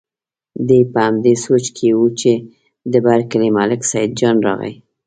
[0.67, 2.31] دی په همدې سوچ کې و چې
[2.91, 4.73] د بر کلي ملک سیدجان راغی.